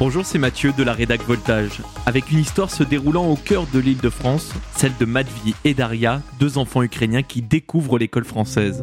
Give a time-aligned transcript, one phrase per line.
[0.00, 1.82] Bonjour, c'est Mathieu de la Rédac Voltage.
[2.06, 5.74] Avec une histoire se déroulant au cœur de l'île de France, celle de Matvie et
[5.74, 8.82] Daria, deux enfants ukrainiens qui découvrent l'école française.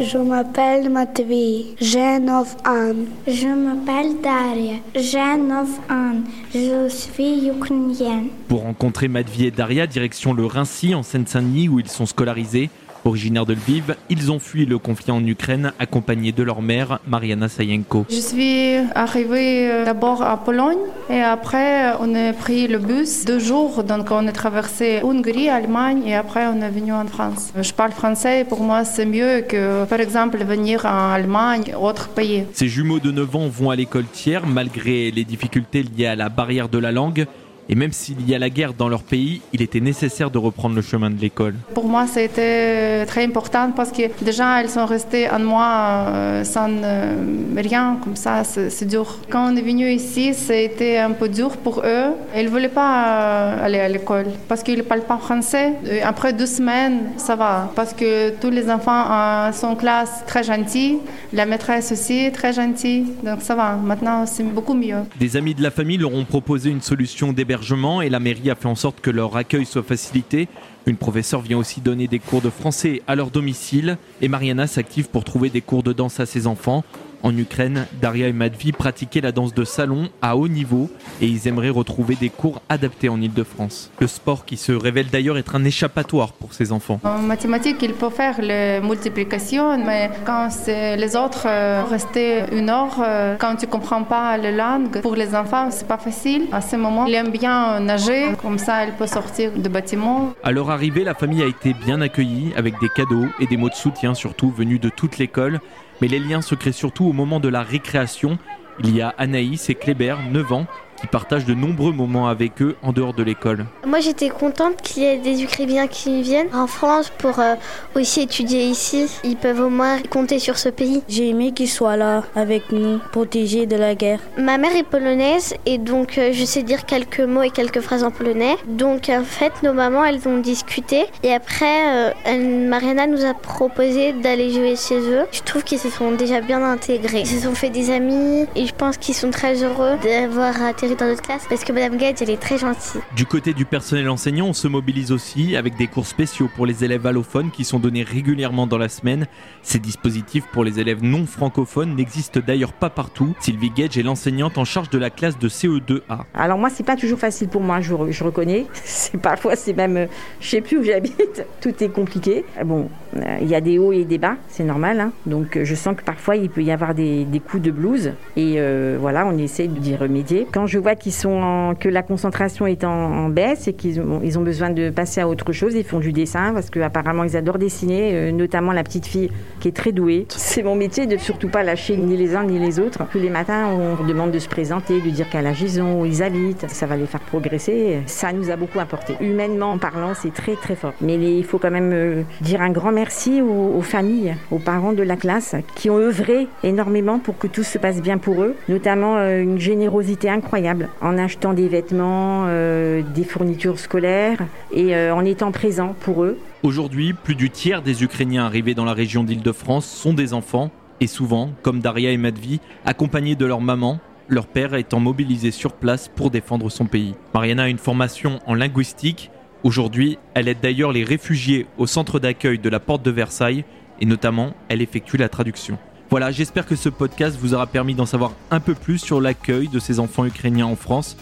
[0.00, 2.94] Je m'appelle Matvey, j'ai 9 ans.
[3.28, 6.20] Je m'appelle Daria, j'ai 9 ans.
[6.52, 8.30] Je suis ukrainienne.
[8.48, 12.70] Pour rencontrer Matvie et Daria, direction le Rincy en Seine-Saint-Denis où ils sont scolarisés.
[13.04, 17.48] Originaires de Lviv, ils ont fui le conflit en Ukraine accompagnés de leur mère, Mariana
[17.48, 18.06] Sayenko.
[18.10, 23.38] Je suis arrivée euh, d'abord à Pologne et après on a pris le bus deux
[23.38, 23.84] jours.
[23.84, 27.52] Donc on a traversé Hongrie, Allemagne et après on est venu en France.
[27.60, 32.08] Je parle français et pour moi c'est mieux que par exemple venir en Allemagne, autre
[32.08, 32.44] pays.
[32.52, 36.28] Ces jumeaux de 9 ans vont à l'école tiers malgré les difficultés liées à la
[36.28, 37.26] barrière de la langue.
[37.72, 40.74] Et même s'il y a la guerre dans leur pays, il était nécessaire de reprendre
[40.74, 41.54] le chemin de l'école.
[41.72, 46.06] Pour moi, ça a été très important parce que déjà, elles sont restées en moi
[46.08, 47.14] euh, sans euh,
[47.56, 49.18] rien, comme ça, c'est dur.
[49.30, 52.10] Quand on est venu ici, c'était un peu dur pour eux.
[52.36, 55.74] Ils ne voulaient pas euh, aller à l'école parce qu'ils ne parlent pas français.
[56.02, 60.98] après deux semaines, ça va parce que tous les enfants sont en classe très gentils,
[61.32, 63.76] la maîtresse aussi très gentille, donc ça va.
[63.76, 65.02] Maintenant, c'est beaucoup mieux.
[65.20, 67.59] Des amis de la famille leur ont proposé une solution d'hébergement
[68.02, 70.48] et la mairie a fait en sorte que leur accueil soit facilité.
[70.86, 75.08] Une professeure vient aussi donner des cours de français à leur domicile et Mariana s'active
[75.08, 76.84] pour trouver des cours de danse à ses enfants.
[77.22, 80.88] En Ukraine, Daria et Madvi pratiquaient la danse de salon à haut niveau
[81.20, 83.90] et ils aimeraient retrouver des cours adaptés en Ile-de-France.
[84.00, 86.98] Le sport qui se révèle d'ailleurs être un échappatoire pour ces enfants.
[87.04, 92.70] En mathématiques, il faut faire les multiplications, mais quand c'est les autres, euh, rester une
[92.70, 96.46] heure, euh, quand tu comprends pas la langue, pour les enfants, c'est pas facile.
[96.52, 100.32] À ce moment, il aime bien nager, comme ça, il peut sortir du bâtiment.
[100.42, 103.68] À leur arrivée, la famille a été bien accueillie avec des cadeaux et des mots
[103.68, 105.60] de soutien, surtout venus de toute l'école.
[106.00, 108.38] Mais les liens se créent surtout au moment de la récréation.
[108.78, 110.66] Il y a Anaïs et Kléber, 9 ans,
[111.00, 113.64] qui partagent de nombreux moments avec eux en dehors de l'école.
[113.86, 117.54] Moi j'étais contente qu'il y ait des Ukrainiens qui viennent en France pour euh,
[117.96, 119.10] aussi étudier ici.
[119.24, 121.02] Ils peuvent au moins compter sur ce pays.
[121.08, 124.20] J'ai aimé qu'ils soient là avec nous, protégés de la guerre.
[124.36, 128.04] Ma mère est polonaise et donc euh, je sais dire quelques mots et quelques phrases
[128.04, 128.56] en polonais.
[128.66, 134.12] Donc en fait nos mamans elles ont discuté et après euh, Mariana nous a proposé
[134.12, 135.26] d'aller jouer chez eux.
[135.32, 137.20] Je trouve qu'ils se sont déjà bien intégrés.
[137.20, 140.89] Ils se sont fait des amis et je pense qu'ils sont très heureux d'avoir atterri
[140.96, 143.00] dans notre classe parce que Madame Gage, elle est très gentille.
[143.16, 146.84] Du côté du personnel enseignant, on se mobilise aussi avec des cours spéciaux pour les
[146.84, 149.26] élèves allophones qui sont donnés régulièrement dans la semaine.
[149.62, 153.34] Ces dispositifs pour les élèves non francophones n'existent d'ailleurs pas partout.
[153.40, 156.24] Sylvie Gage est l'enseignante en charge de la classe de CE2A.
[156.34, 158.66] Alors moi, c'est pas toujours facile pour moi, je, je reconnais.
[158.84, 160.08] C'est parfois, c'est même,
[160.40, 161.44] je sais plus où j'habite.
[161.60, 162.44] Tout est compliqué.
[162.64, 165.00] Bon, euh, il y a des hauts et des bas, c'est normal.
[165.00, 165.12] Hein.
[165.26, 168.54] Donc je sens que parfois il peut y avoir des, des coups de blues et
[168.58, 170.46] euh, voilà, on essaie d'y remédier.
[170.52, 174.70] Quand je vois qu'ils sont que la concentration est en, baisse et qu'ils ont, besoin
[174.70, 175.74] de passer à autre chose.
[175.74, 179.30] Ils font du dessin parce qu'apparemment ils adorent dessiner, euh, notamment la petite fille
[179.60, 180.26] qui est très douée.
[180.28, 183.04] C'est mon métier de surtout pas lâcher ni les uns ni les autres.
[183.10, 186.06] Tous les matins, on demande de se présenter, de dire quel âge ils ont, où
[186.06, 186.68] ils habitent.
[186.68, 188.00] Ça va les faire progresser.
[188.06, 189.14] Ça nous a beaucoup apporté.
[189.20, 190.94] Humainement parlant, c'est très très fort.
[191.00, 194.92] Mais il faut quand même euh, dire un grand merci aux, aux familles, aux parents
[194.92, 198.54] de la classe qui ont œuvré énormément pour que tout se passe bien pour eux,
[198.68, 200.69] notamment euh, une générosité incroyable
[201.00, 204.38] en achetant des vêtements, euh, des fournitures scolaires
[204.72, 206.38] et euh, en étant présent pour eux.
[206.62, 210.70] Aujourd'hui, plus du tiers des Ukrainiens arrivés dans la région d'Île-de-France sont des enfants
[211.00, 213.98] et souvent, comme Daria et Madvi, accompagnés de leur maman,
[214.28, 217.14] leur père étant mobilisé sur place pour défendre son pays.
[217.34, 219.30] Mariana a une formation en linguistique.
[219.64, 223.64] Aujourd'hui, elle aide d'ailleurs les réfugiés au centre d'accueil de la Porte de Versailles
[224.00, 225.78] et notamment, elle effectue la traduction.
[226.10, 229.68] Voilà, j'espère que ce podcast vous aura permis d'en savoir un peu plus sur l'accueil
[229.68, 231.16] de ces enfants ukrainiens en France.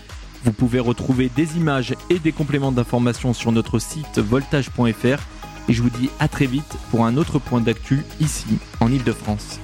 [0.44, 5.22] Vous pouvez retrouver des images et des compléments d'information sur notre site voltage.fr
[5.69, 9.60] et je vous dis à très vite pour un autre point d'actu ici en Ile-de-France.